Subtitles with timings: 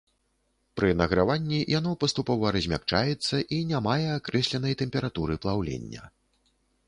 [0.79, 6.03] Пры награванні яно паступова размякчаецца і не мае акрэсленай тэмпературы плаўлення.